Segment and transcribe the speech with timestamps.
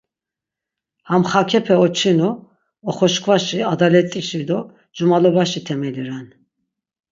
[1.09, 2.29] Ham xaǩepe oçinu;
[2.89, 4.59] oxoşkvaşi, adalet̆işi do
[4.95, 6.27] cumalobaşi temeli ren.